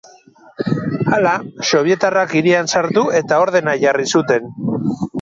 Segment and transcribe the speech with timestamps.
[1.17, 1.33] Hala,
[1.73, 4.55] sobietarrak hirian sartu eta ordena jarri zuten.